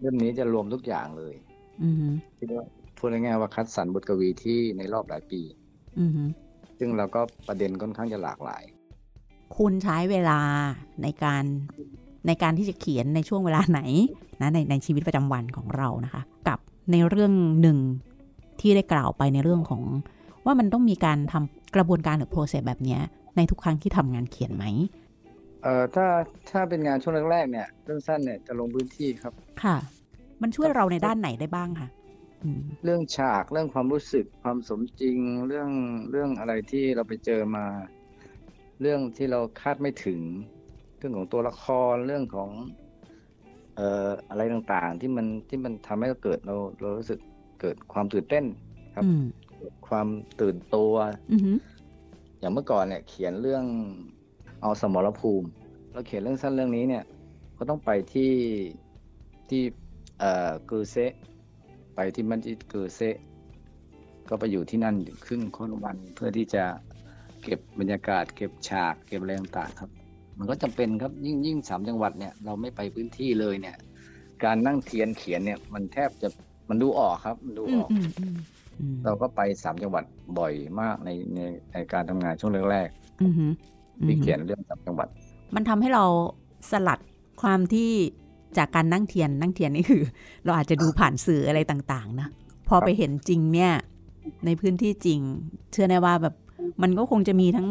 [0.00, 1.34] เล่มนี้จะรวมทุกอย่างเลย
[1.82, 2.64] อือฮึคิดว่า
[2.98, 5.40] พูดง่ายๆว่าคัดสรรบทกวีที่ในรอบหลายปี
[6.00, 6.22] อือฮึ
[6.78, 8.62] ซึ่งเราก็ประเด็นค่อนข้างจะหลากหลาย
[9.56, 10.40] คุณใช้เวลา
[11.02, 11.44] ในการ
[12.26, 13.80] ในการที่จะเขียนในช่วงเวลาไหน
[14.40, 16.58] นะในในชีวิตประจำวันของเรานะคะ กับ
[16.92, 17.78] ในเรื่องหนึ่ง
[18.60, 19.82] ที่ได้กล่าวไปในเรื่องของ
[20.44, 23.00] ว่ามันต้องมีการทำกระบวนการหรือ process แบบเนี้ย
[23.36, 24.64] ในทุกครั้งที่ทำงานเขียนไหม
[25.62, 26.06] เอ่อถ้า
[26.50, 29.76] ถ้าเป็นงานช่วงแรกๆเนี่ยเรื่องสั้นเนี่ยจะลงพื้นที่ครับ ค่ะ
[30.42, 31.97] มันช่วยเราในด้านไหนได้บ้างคะอืม
[32.84, 35.18] เรื่องฉากเรื่องความรู้สึกความสมจริง
[35.48, 35.70] เรื่อง
[36.10, 37.64] เรื่องอะไรที่เราไปเจอมา
[38.80, 40.20] เรื่องที่เราคาดไม่ถึง
[40.98, 42.50] เรื่องของตัวละครเรื่องของ
[43.76, 47.20] เอ่ออะไรต่างๆ ที่มันที่มันทำให้เราเกิดเราเรารู้สึก
[47.60, 48.44] เกิดความตื่นเต้น
[48.94, 49.24] ครับอืม
[49.88, 50.08] ความ
[50.40, 50.94] ตื่นตัว
[51.32, 51.52] อือฮึ
[52.38, 53.64] อย่างเมื่อก่อนเนี่ย เขียนเรื่อง
[54.62, 55.48] เอาสมรภูมิ
[55.92, 57.04] เราเขียนเรื่องสั้นเรื่องนี้เนี่ย
[57.58, 58.32] ก็ต้องไปที่
[59.48, 59.62] ที่
[60.20, 61.12] เอ่อกือเซะ
[62.00, 63.16] ไปที่มัสยิดกือเซะ
[64.28, 66.64] ก็ไปอยู่ที่นั่นครึ่งค่อนวันเพื่อที่จะ
[67.42, 69.90] เก็บบรรยากาศ เก็บฉากเก็บอะไรต่างๆครับ
[70.38, 73.76] มันก็จำเป็นครับยิ่งยิ่งสามจังหวัดเนี่ยเราไม่ไปพื้นที่เลยเนี่ย
[74.44, 76.28] การนั่งเทียนเขียนเนี่ยมันแทบจะ
[76.68, 78.34] มันดูออกครับมันดูอือมอกอืมอืม
[78.80, 80.04] อืมเราก็ไปสามจังหวัด
[80.38, 81.40] บ่อยมากในใน
[81.72, 82.88] ในการทำงานช่วงแรก
[83.22, 85.08] อือฮึๆที่เขียนเรื่องสามจังหวัด
[85.54, 86.04] มันทำให้เรา
[86.70, 86.98] สลัด
[87.42, 87.92] ความที่
[88.56, 90.02] จากการนั่งเทียนนั่งเทียนนี่คือ
[90.44, 92.28] เราอาจจะดูผ่านสื่ออะไรต่างๆนะ
[92.68, 93.72] พอไปเห็นจริงเนี่ย
[94.46, 95.20] ในพื้นที่จริง
[95.72, 96.34] เชื่อแน่ว่าแบบ
[96.82, 97.68] มันก็คงจะมีทั้ง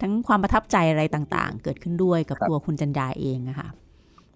[0.00, 3.68] ทั้งความประทับใจอะไรต่างๆ เกิดขึ้นด้วยกับครับตัวคุณจันยาเองอะค่ะ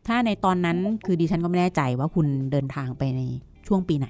[0.06, 3.20] ถ้าในตอนนั้นคือดิฉันก็ไม่แน่ใจว่าคุณเดินทางไปใน
[3.66, 4.08] ช่วงปีไหน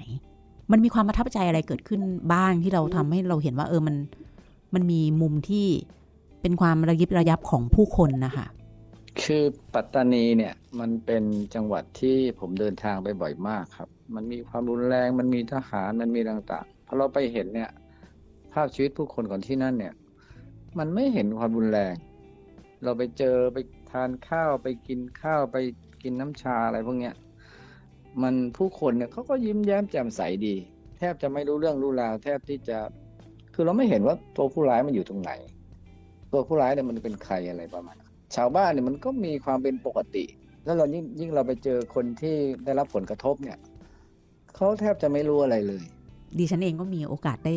[0.71, 2.01] มันมีความประทับใจอะไรเกิดขึ้น
[2.33, 3.95] บ้างที่เราทำให้เราเห็นว่า เออมัน
[4.73, 5.65] มันมีมุมที่
[6.41, 8.45] เป็นความระยิบระยับของผู้คนนะคะ
[9.21, 9.43] คือ
[9.73, 11.23] ปัตตานีเนี่ยมันเป็น
[11.55, 17.71] จังหวัดที่ผมเดินทางไปบ่อยมากครับ มันมีความรุนแรงมันมีทหารมันมีต่างๆพอเราไปเห็นเนี่ย
[18.53, 19.93] ภาพชีวิตผู้คนของที่นั่นเนี่ย
[20.79, 21.93] มันไม่เห็นความรุนแรง
[22.83, 23.57] เราไปเจอไป
[23.91, 25.57] ทานข้าวไปกินข้าวไป
[26.03, 27.15] กินน้ำชาอะไรพวกเนี้ย
[28.21, 30.55] มันผู้คนเนี่ยเขาก็ยิ้มแย้มแจ่มใสดี
[30.97, 32.77] แทบจะไม่รู้เรื่องรู้ราว แทบที่จะ
[33.53, 35.31] คือเราไม่เห็นว่าตัวผู้ร้ายมันอยู่ตรงไหน
[36.31, 37.95] ตัวผู้ร้ายเนี่ยมันเป็นใครอะไรประมาณ
[38.35, 40.25] ชาวบ้านเนี่ยมันก็มีความเป็นปกติ
[40.65, 43.57] แล้วเรายิ่งยิ่งเราไปเจอคนที่ได้รับผลกระทบเนี่ย
[44.55, 45.83] เขาแทบจะไม่รู้อะไรเลย
[46.37, 47.53] ดิฉันเองก็มีโอกาสได้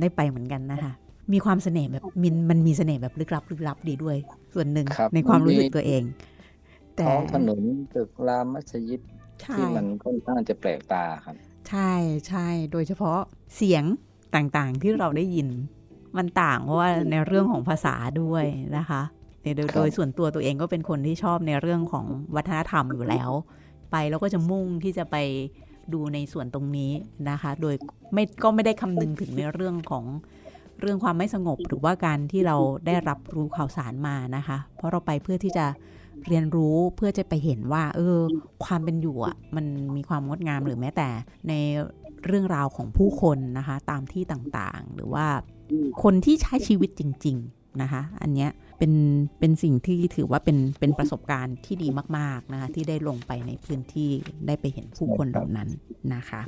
[0.00, 0.92] ได้ไปเหมือนกันนะคะ
[1.32, 4.16] มีความเสน่ห์แบบมินมันมีเสน่ห์แบบลึกลับลึกลับดีด้วย
[4.54, 6.02] ส่วนหนึ่งครับในความรู้สึกมันมีตัวเอง
[6.96, 7.60] แต่ท้องถนน
[7.94, 9.00] ตึกรามมัสยิด
[9.42, 11.34] ใช่ที่มันค่อนข้างจะแปลกตาครับ
[11.68, 11.92] ใช่
[12.28, 13.18] ใช่โดยเฉพาะ
[13.56, 13.84] เสียง
[14.34, 15.48] ต่างๆที่เราได้ยิน
[16.16, 18.44] มันต่างเพราะว่าในเรื่องของภาษาด้วย
[18.76, 19.02] นะคะ
[19.54, 22.06] โดยโดยครับโดยส่วนตัวตัวเองก็เป็นคนที่ชอบในเรื่องของ
[22.36, 23.30] วัฒนธรรมอยู่แล้ว
[23.90, 25.16] ไปแล้วก็จะมุ่งที่จะไป
[25.92, 26.92] ดูในส่วนตรงนี้
[27.30, 27.74] นะคะ โดย
[28.12, 30.04] ไม่ก็ไม่ได้คำนึงถึงในเรื่องของ
[30.80, 32.56] เรื่องความไม่สงบหรือว่าการที่เรา
[32.86, 35.66] ได้รับรู้ข่าวสารมานะคะ เพราะเราไปเพื่อที่จะ
[36.28, 38.18] เรียนรู้เพื่อจะไปเห็นว่า เออ
[38.64, 41.08] ความเป็นอยู่อะมันมีความงดงามหรือแม้แต่
[41.48, 41.52] ใน
[42.26, 45.26] เรื่องราวของผู้คนนะคะ ตามที่ต่างๆ หรือว่า
[46.02, 48.92] คนที่ใช้ชีวิตจริงๆ นะคะ อันเนี้ยเป็น
[49.38, 54.10] เป็นสิ่งที่ถือว่าเป็นเป็นประสบการณ์ที่ดีมากๆนะคะที่ได้ลงไปในพื้นที่
[54.46, 55.68] ได้ไปเห็นผู้คนเหล่านั้น
[56.14, 56.40] นะคะ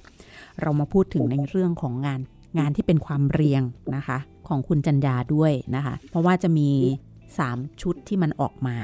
[0.60, 2.20] เรามาพูดถึงในเรื่องของงาน
[2.58, 3.62] งานที่เป็นความเรียง
[3.96, 6.70] นะคะ ของคุณจันยาด้วยนะคะ เพราะว่าจะมี
[7.38, 8.76] สามชุดที่มันออกมา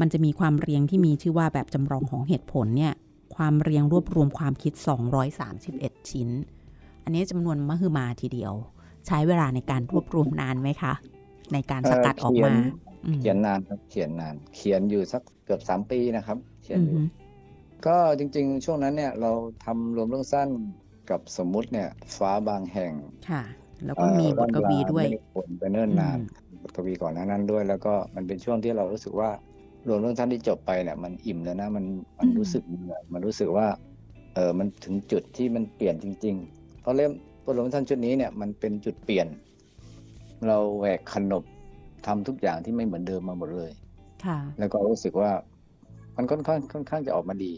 [0.00, 2.92] มันจะมีความเรียงที่มีชื่อว่าแบบจำลองของเหตุผลเนี่ย
[3.36, 4.72] ความเรียงรวบรวมความคิด
[5.40, 6.28] 231 ชิ้น
[7.04, 8.52] อันนี้จำนวนมหึมาทีเดียว
[9.06, 10.92] ใช้เวลาในการรวบรวมนานไหมคะ
[11.52, 12.52] ในการสกัดออกมา
[13.20, 16.98] เขียนนานครับเขียนนาน เขียนอยู่สักเกือบสามปีนะครับ เขียนอยู่
[17.86, 19.32] ก็จริง ๆ ช่วงนั้นเนี่ยเรา
[19.64, 20.48] ทำรวมเรื่องสั้น
[21.10, 22.92] กับสมมุติเนี่ย ฟ้าบางแห่ง
[23.30, 23.42] ค่ะ
[23.86, 26.18] แล้วก็มีบทกวีด้วยผลไปเนิ่นนาน
[26.62, 29.30] บทกวีก่อนหน้านั้นด้วย แล้วก็มันเป็นช่วงที่เรารู้สึกว่า
[29.88, 31.84] รวมเรื่องสั้นที่จบไปเนี่ยมันอิ่มแล้วนะมัน
[32.18, 33.66] มันรู้สึกเหนื่อยมันรู้สึกว่า
[34.34, 37.10] เออมันถึงจุดที่มันเปลี่ยนจริง ๆ เพราะเล่ม
[37.44, 39.26] บทรวมสั้นชุดนี้เนี่ยมันเป็นจุดเปลี่ยน
[40.48, 41.44] เราแหวกขนบ
[42.06, 43.72] ทำทุกอย่างที่ไม่เหมือนเดิมมาหมดเลย
[44.24, 45.30] ค่ะ แล้วก็รู้สึกว่า
[46.16, 47.52] มันค่อนข้างค่อนข้างจะออกมาดี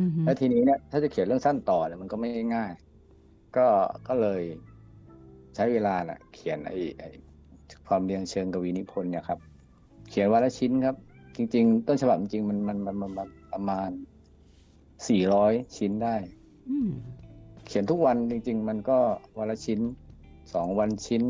[0.00, 2.72] อือฮึแล้วทีนี้เนี่ยถ้าจะเขียนเรื่องสั้นต่อเนี่ยมันก็ไม่ง่าย
[3.56, 3.66] ก็
[4.08, 4.42] ก็เลย
[5.54, 7.08] ใช้เวลาน่ะ เขียนไอ้ไอ้
[7.86, 9.38] ความเรียงเชิงกวีนิพนธ์เนี่ยครับ
[10.08, 10.96] เขียนวันละชิ้นครับ
[11.36, 13.90] จริง ๆ ต้นฉบับจริงๆมันมันมันมันมันประมาณ
[15.08, 16.16] สี่ร้อยชิ้นได้
[16.68, 16.90] อืม
[17.66, 18.98] เขียนทุกวันจริง ๆ มันก็
[19.38, 19.80] วันละชิ้น
[20.54, 21.22] สองวันชิ้น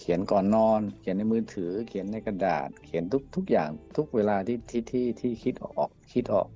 [0.00, 6.46] เขียนก่อนนอน เขียนในมือถือ เขียนในกระดาษ เขียนทุกทุกอย่างทุกเวลาที่ที่ที่ที่คิดออกคิดออก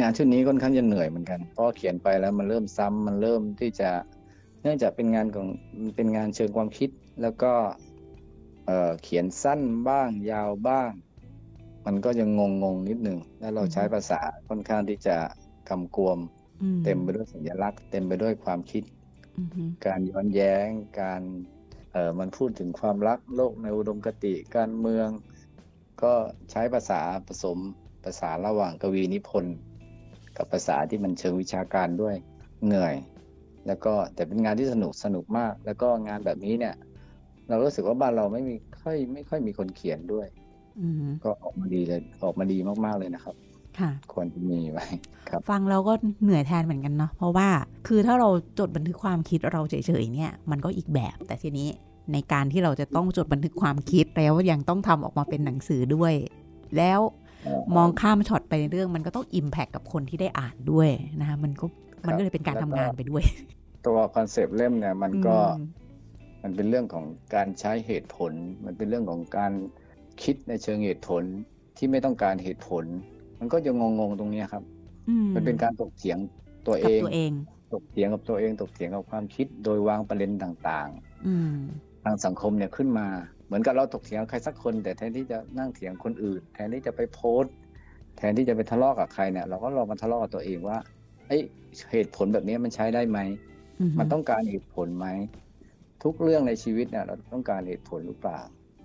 [0.00, 3.90] งานชุดนี้ค่อนข้างจะเหนื่อยเหมือนกันเพราะเขียนไปแล้วมันเริ่มซ้ำมันเริ่มที่จะ
[4.62, 5.46] เนื่องจากเป็นงานของ
[5.80, 6.90] มันเป็นงานเชิงความคิด
[7.22, 7.52] แล้วก็
[8.66, 10.90] เอ่อเขียนสั้นบ้างยาวบ้าง
[11.86, 15.16] มันก็ยังงงงๆนิดหนึ่งแล้วเราใช้ภาษาค่อนข้างที่จะ
[15.68, 16.18] กำกวม
[16.62, 18.82] อืเต็มไปด้วยสัญลักษณ์ เต็มไปด้วยความคิด
[19.36, 20.68] อือฮึการย้อนแย้ง
[21.00, 21.22] การ
[21.55, 25.08] เอ่อมันพูดถึงความรักโลกในอุดมคติการเมือง
[26.02, 26.12] ก็
[26.50, 27.58] ใช้ภาษาผสม
[28.04, 29.56] ภาษาระหว่างกวีนิพนธ์
[30.36, 32.16] กับภาษาที่มันเชิงวิชาการด้วย
[32.64, 32.94] เหนื่อย
[33.66, 36.74] แล้วก็แต่เป็นงานที่สนุกสนุกมาก แล้วก็งานแบบนี้เนี่ย
[37.48, 40.26] เรารู้สึกว่าบ้านเราไม่มีค่อยไม่ค่อยมีคนเขียนด้วย
[40.80, 43.45] อือฮึก็ออกมาดีเลยออกมาดีมากๆเลยนะครับ
[43.80, 44.86] ค่ะควรจะมีไว้
[45.28, 47.48] ครับ ฟังเราก็เหนื่อยแทนเหมือนกันเนาะเพราะว่า
[47.86, 51.68] คือถ้าเราจดบันทึกความคิดเราเฉยๆเนี่ยมันก็อีกแบบ แต่ทีนี้
[52.12, 56.14] ในการที่เราจะต้องจดบันทึกความคิดแล้วยังต้องทำออกมาเป็นหนังสือด้วย
[56.76, 57.00] แล้ว
[57.76, 60.88] มองข้ามช็อตไปในเรื่องมันก็ต้อง impact กับคนที่ได้อ่านด้วย
[61.20, 61.66] นะคะมันก็
[62.06, 63.22] มันก็เลยเป็นการทำงานไปด้วย
[63.86, 65.64] ตัว concept เล่มเนี่ยมันก็อืม
[66.42, 68.32] มันเป็นเรื่องของการใช้เหตุผล
[68.64, 69.52] มันเป็นเรื่องของการ
[70.22, 71.22] คิดในเชิงเหตุผล
[71.76, 72.84] ที่ไม่ต้องการเหตุผล
[73.40, 74.62] มันก็จะงงๆตรงเนี้ยครับ
[75.08, 76.18] อืมันเป็นการถกเถียง
[76.66, 77.32] ตัวเองกับตัวเอง
[77.72, 80.88] ถกเถียงกับตัวเองถกเถียงกับความคิด โดยวางประเด็นต่าง
[81.26, 83.06] อืมๆทางสังคมเนี่ยขึ้นมา
[83.46, 87.54] เหมือนกับเราถกเถียงกับใครสักคน แต่แทนที่จะนั่งเถียงคนอื่น แทนที่จะไปโพสต์
[88.18, 90.78] แทนที่จะไปทะเลาะกับใครเนี่ยเราก็ลองมาทะเลาะกับตัวเองว่า
[91.28, 91.40] ไอ้ย
[91.92, 93.18] เหตุผลแบบนี้มันใช้ได้ไหม
[93.80, 95.06] อือฮึมันต้องการเหตุผลไหม
[96.02, 98.40] ทุกเรื่องในชีวิตเนี่ยเราต้องการเหตุผลหรือเปล่า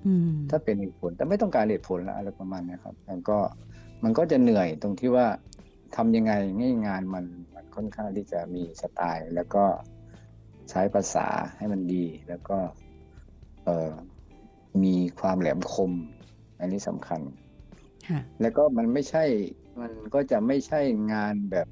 [0.07, 3.37] อืมถ้าเป็นเหตุผลแต่ไม่ต้องการเหตุผลละอะไรประมาณเนี้ยครับมันก็
[4.03, 5.27] มันก็จะเหนื่อยตรงที่ว่า
[5.95, 9.63] ทำยังไงให้งานมันมันค่อนข้างที่จะมีสไตล์ แล้วก็
[10.69, 12.57] ใช้ภาษาให้มันดี แล้วก็
[13.65, 13.91] เอ่อ
[14.83, 15.91] มีความแหลมคม
[16.59, 17.21] อันนี้สำคัญ
[18.07, 19.23] ค่ะแล้วก็มันไม่ใช่
[19.81, 20.81] มันก็จะไม่ใช่
[21.13, 21.67] งานแบบ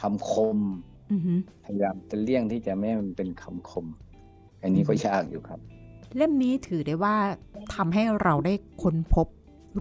[0.00, 0.58] คำคม
[1.12, 3.86] อือฮึพยายามจะเลี่ยงที่จะไม่ให้มันเป็นคำคม
[4.62, 5.60] อันนี้ก็ยากอยู่ครับ
[6.16, 7.16] เล่มนี้ถือได้ว่า
[7.74, 9.26] ทำให้เราได้ค้นพบ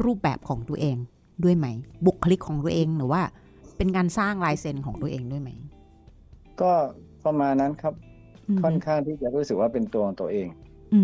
[0.04, 0.98] รูปแบบของตัวเอง
[1.44, 1.68] ด้วยไหม
[2.06, 3.22] บุคลิกของตัวเองหรือว่า
[3.78, 5.50] เป็นการสร้างลายเซ็นของตัวเองด้วยไหม
[6.62, 6.72] ก็
[7.26, 7.94] ประมาณนั้นครับ
[8.56, 10.48] มค่อนข้างที่จะรู้สึกว่าเป็นตัวของตัวเอง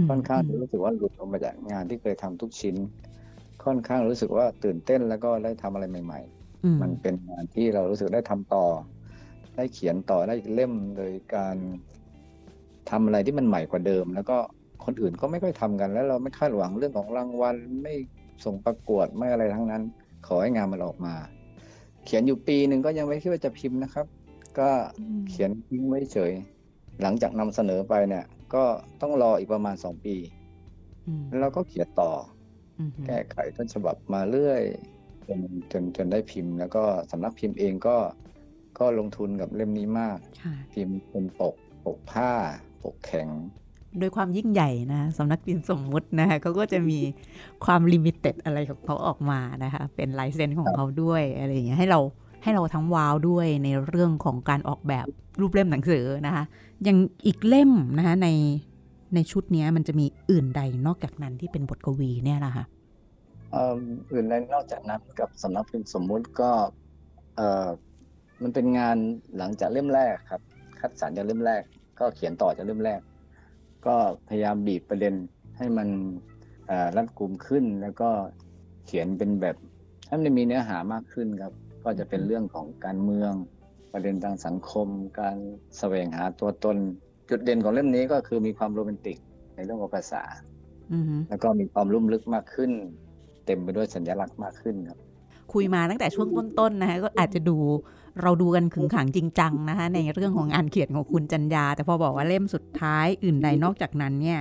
[0.01, 2.75] มค่อนข้างที่รู้สึกว่าหลุดออกมาจากงานที่เคยทำทุกชิ้น
[3.65, 6.19] ค่อนข้างรู้สึกว่าตื่นเต้นแล้วก็ได้ทำอะไรใหม่
[6.63, 8.65] อืมๆมันเป็นงานที่เรารู้สึกได้ทำต่อ
[9.55, 11.55] ได้เขียนต่อได้อีกเล่มโดยการ
[12.89, 14.37] ทำอะไรที่มันใหม่กว่าเดิม แล้วก็
[14.85, 17.93] คนอื่นก็ไม่ค่อยทำกันแล้วเราไม่คาดหวังเรื่องของรางวัลไม่
[18.45, 19.83] ส่งประกวดไม่อะไรทั้งนั้น
[20.27, 21.13] ขอให้งานมันออกมา
[22.05, 24.05] เขียนอยู่ปีหนึ่งก็ยังไม่คิดว่าจะพิมพ์นะครับ
[24.59, 24.69] ก็
[25.29, 26.33] เขียนทิ้งไว้เฉย
[27.01, 28.63] หลังจากนำเสนอไปเนี่ย ก็
[29.01, 30.15] ต้องรออีกประมาณสองปี
[31.07, 32.11] อืมแล้วเราก็เขียนต่อ
[32.77, 34.61] อืมแก้ไขต้นฉบับมาเรื่อย
[35.27, 35.39] จน
[35.71, 37.97] จนจนได้พิมพ์ แล้วก็สำนักพิมพ์เองก็
[38.79, 42.31] ก็ลงทุนกับเล่มนี้มากค่ะพิมพ์เป็นปกปกผ้า
[42.83, 43.27] ปกแข็ง
[43.99, 46.99] โดยความยิ่งใหญ่นะสำนักพิมพ์สมมุตินะคะเขาก็จะมี
[47.65, 51.99] ความ limited อะไรของเขาออกมานะคะ เป็นลายเซ็นของเขาด้วยอะไรอย่างเงี้ยให้เรา
[52.43, 55.07] ให้เราทั้ง wow ด้วยในเรื่องของการออกแบบ
[55.39, 56.43] รูปเล่มหนังสือนะคะ
[56.83, 58.27] อย่างอีกเล่มนะคะใน
[59.15, 62.63] ในชุดนี้มันจะมีอื่นใดนอกจากนั้นที่เป็นบทกวีเนี่ยนะคะ
[63.51, 63.77] เอ่อ
[64.11, 66.51] อื่นใดนอกจากนั้นกับสำนักพิมพ์สมมุติก็
[67.35, 67.67] เออ
[68.41, 68.97] มันเป็นงาน
[69.37, 70.41] หลังจากเล่มแรกครับ
[70.79, 71.61] คัดสรรจากเล่มแรก
[71.99, 72.99] ก็เขียนต่อจากเล่มแรก
[73.87, 73.95] ก็
[74.27, 75.13] พยายามบีบประเด็น
[75.57, 75.89] ให้มัน
[76.97, 78.09] รัดกุมขึ้น แล้วก็
[78.85, 79.55] เขียนเป็นแบบ
[80.07, 83.33] ให้มันมีเนื้อหามากขึ้นครับ ก็จะเป็นเรื่องของการเมือง
[83.93, 84.87] ประเด็นทางสังคม
[85.19, 85.37] การ
[85.77, 86.77] แสวงหาตัวตน
[87.29, 89.17] จุดเด่นของเล่มนี้ก็คือมีความโรแมนติก
[89.55, 90.23] ในเรื่องของภาษา
[90.93, 92.71] อือฮึแล้วก็มีความลุ่มลึกมากขึ้น
[93.45, 94.99] เต็มไปด้วยสัญลักษณ์มากขึ้นครับ
[95.53, 97.57] คุยมาตั้งแต่ช่วงต้นๆนะคะก็อาจจะดู
[98.21, 104.39] เราดูกันขึงขังจริงจังนะคะในเรื่องของงานเขียนของคุณจันยา แต่พอบอกว่าเล่มสุดท้ายอื่นใดนอกจากนั้นเนี่ย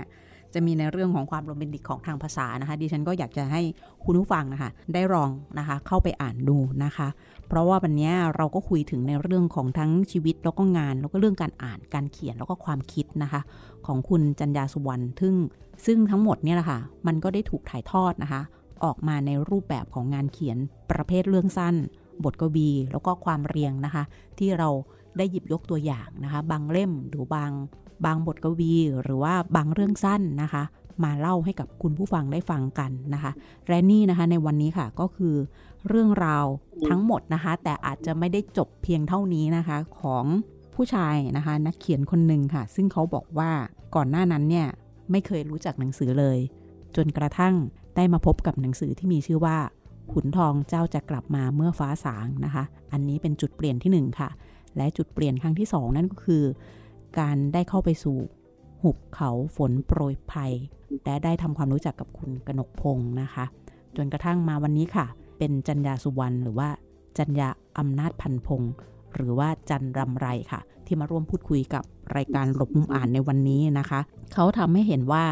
[0.54, 3.62] จะมีในเรื่องของความโรแมนติกของทางภาษานะคะ ดิฉันก็อยากจะให้
[4.04, 7.08] คุณผู้ฟังนะคะ ได้ลองนะคะ เข้าไปอ่านดูนะคะ
[7.48, 13.40] เพราะว่าวันนี้เราก็คุยถึงในเรื่องของทั้งชีวิตแล้วก็งาน แล้วก็เรื่องการอ่านการเขียนแล้วก็ความคิดนะคะ
[13.86, 15.34] ของคุณจันยาสุวรรณซึ่ง
[15.86, 18.42] ซึ่งทั้งหมดเนี่ยแหละค่ะ มันก็ได้ถูกถ่ายทอดนะคะ
[18.84, 20.58] ออกมาในรูปแบบของงานเขียน
[20.90, 21.74] ประเภทเรื่องสั้น
[22.24, 24.02] บทกวี แล้วก็ความเรียงนะคะ
[24.38, 24.68] ที่เรา
[25.16, 27.50] ได้หยิบยกตัวอย่างนะคะ บางเล่มหรือบาง
[28.04, 30.62] บางบทกวี หรือว่าบางเรื่องสั้นนะคะ
[31.04, 33.32] มาเล่าให้กับคุณผู้ฟังได้ฟังกันนะคะ
[33.68, 35.34] และนี่นะคะในวันนี้ค่ะก็คือ
[35.88, 36.46] เรื่องราว
[36.88, 40.24] ทั้งหมดนะคะ แต่อาจจะไม่ได้จบเพียงเท่านี้นะคะของ
[40.74, 43.50] ผู้ชายนะคะ นักเขียนคนหนึ่งค่ะ ซึ่งเขาบอกว่า
[43.94, 44.66] ก่อนหน้านั้นเนี่ย
[45.10, 46.38] ไม่เคยรู้จักหนังสือเลย
[46.96, 47.54] จนกระทั่ง
[47.96, 49.56] ได้มาพบกับหนังสือที่มีชื่อว่า
[50.12, 54.30] ขุนทองเจ้าจะกลับมาเมื่อฟ้าสางนะคะ อันนี้เป็นจุดเปลี่ยนที่หนึ่งค่ะ
[54.76, 56.44] และจุดเปลี่ยนครั้งที่สองนั่นก็คือ
[57.18, 58.16] การได้เข้าไปสู่
[58.82, 60.52] หุบเขาฝนโปรยภัย
[61.04, 63.44] และได้ทำความรู้จักกับคุณกนกพงศ์นะคะ
[63.96, 65.06] จนกระทั่งมาวันนี้ค่ะ
[65.38, 66.68] เป็นจันยาสุวรรณหรือว่า
[67.18, 68.72] จันยาอำนาจพันพงศ์
[69.14, 71.84] หรือว่าจันรำไรค่ะ ที่มาร่วมพูดคุยกับ
[72.16, 74.00] รายการหลบมุมอ่านในวันนี้นะคะ
[74.34, 75.24] เขาทำให้เห็นว่า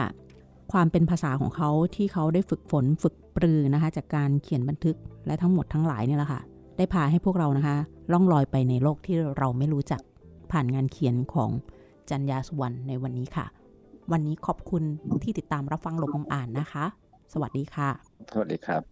[0.72, 6.40] ความเป็นภาษาของเขาที่เขาได้ฝึกฝนฝึกปรือนะคะ จากการเขียนบันทึกและทั้งหมดทั้งหลายเนี่ยแหละค่ะ
[6.76, 7.76] ได้พาให้พวกเรานะคะ
[8.12, 10.00] ล่องลอยไปในโลกที่เราไม่รู้จัก
[10.50, 11.50] ผ่านงานเขียนของ
[12.11, 13.46] จันยาสุวรรณในวันนี้ค่ะ
[14.12, 14.82] วันนี้ขอบคุณ
[15.22, 16.85] ที่ติดตามรับฟังหลบมุมอ่านนะคะ
[17.32, 17.88] สวัสดีค่ะ
[18.32, 18.91] สวัสดีครับ